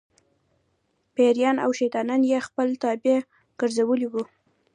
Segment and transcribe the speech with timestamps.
[1.15, 3.17] پېریان او شیطانان یې خپل تابع
[3.59, 4.23] ګرځولي وو.